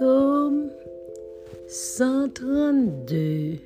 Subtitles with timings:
[0.00, 0.70] Psaume
[1.68, 3.58] 132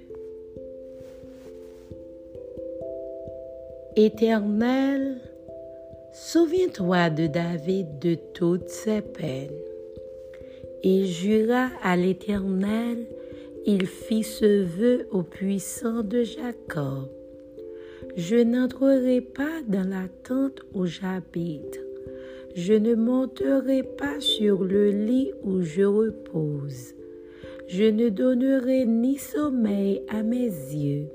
[3.95, 5.21] Éternel,
[6.13, 9.51] souviens-toi de David de toutes ses peines.
[10.83, 13.07] Il jura à l'Éternel,
[13.65, 17.11] il fit ce vœu au puissant de Jacob.
[18.17, 21.81] Je n'entrerai pas dans la tente où j'habite
[22.55, 26.95] je ne monterai pas sur le lit où je repose.
[27.67, 31.09] Je ne donnerai ni sommeil à mes yeux,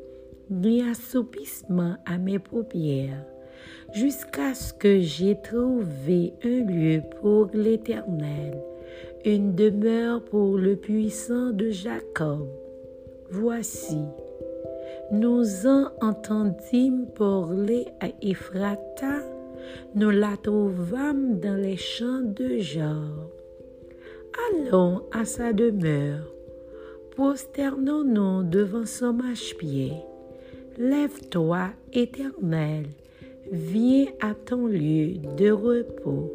[0.49, 3.25] ni assoupissement à mes paupières,
[3.93, 8.61] jusqu'à ce que j'aie trouvé un lieu pour l'Éternel,
[9.23, 12.47] une demeure pour le puissant de Jacob.
[13.29, 13.99] Voici,
[15.11, 19.21] nous en entendîmes parler à Ephrata,
[19.95, 23.31] nous la trouvâmes dans les champs de Jor.
[24.51, 26.31] Allons à sa demeure,
[27.11, 29.93] prosternons-nous devant son marchepied.
[30.77, 32.85] Lève-toi, Éternel,
[33.51, 36.31] viens à ton lieu de repos,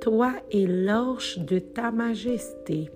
[0.00, 2.90] toi et l'orche de ta majesté.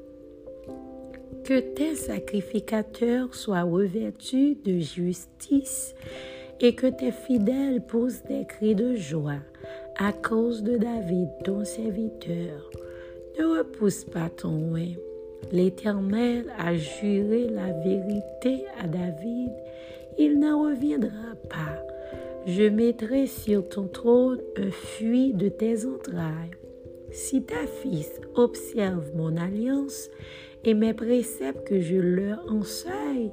[1.44, 5.94] Que tes sacrificateurs soient revêtus de justice
[6.60, 9.40] et que tes fidèles poussent des cris de joie
[9.96, 12.70] à cause de David, ton serviteur.
[13.38, 14.98] Ne repousse pas ton oeil.
[15.52, 19.52] L'Éternel a juré la vérité à David,
[20.18, 21.82] il n'en reviendra pas.
[22.46, 26.50] Je mettrai sur ton trône un fuit de tes entrailles.
[27.10, 30.10] Si ta fils observe mon alliance
[30.64, 33.30] et mes préceptes que je leur enseigne,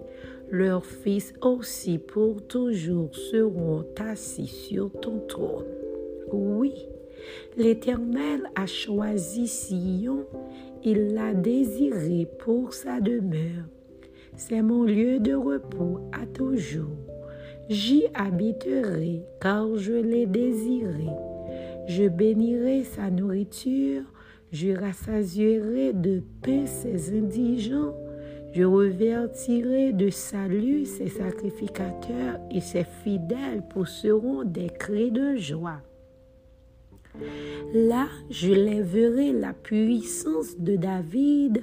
[0.50, 5.81] leurs fils aussi pour toujours seront assis sur ton trône.
[6.34, 6.74] Oui,
[7.58, 10.26] l'Éternel a choisi Sion,
[10.84, 13.66] il l'a désiré pour sa demeure.
[14.36, 16.98] C'est mon lieu de repos à toujours.
[17.70, 21.08] J'y habiterai car je l'ai désiré.
[21.88, 24.04] Je bénirai sa nourriture,
[24.52, 27.94] je rassasierai de paix ses indigents
[28.54, 35.82] je revertirai de salut ses sacrificateurs et ses fidèles pousseront des cris de joie.
[37.74, 41.62] Là, je lèverai la puissance de David,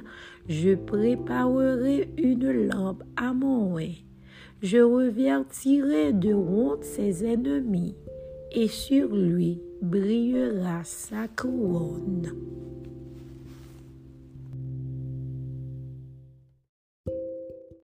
[0.49, 4.05] je préparerai une lampe à mon oeil,
[4.63, 7.97] je revertirai de honte ses ennemis,
[8.53, 12.33] et sur lui brillera sa couronne.